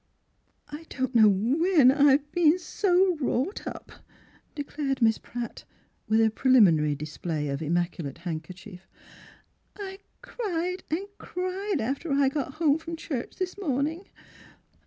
"I 0.69 0.87
don't 0.89 1.13
know 1.13 1.29
when 1.29 1.91
I've 1.91 2.31
been 2.31 2.57
so 2.57 3.17
wrought 3.17 3.67
up!" 3.67 3.91
de 4.55 4.63
clared 4.63 4.99
Miss 4.99 5.19
Pratt, 5.19 5.63
with 6.07 6.21
a 6.25 6.31
pre 6.31 6.51
liminary 6.51 6.97
display 6.97 7.49
of 7.49 7.61
immaculate 7.61 8.17
handkerchief." 8.17 8.87
I 9.77 9.99
cried 10.23 10.81
and 10.89 11.05
71 11.05 11.07
The 11.07 11.07
Transfiguration 11.19 11.49
of 11.51 11.77
cried 11.77 11.81
after 11.83 12.11
I 12.13 12.29
got 12.29 12.53
home 12.55 12.79
from 12.79 12.95
church 12.95 13.35
this 13.35 13.59
morning. 13.59 14.07